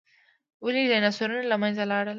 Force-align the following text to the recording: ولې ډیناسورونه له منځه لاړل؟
ولې 0.63 0.83
ډیناسورونه 0.91 1.43
له 1.51 1.57
منځه 1.61 1.83
لاړل؟ 1.91 2.09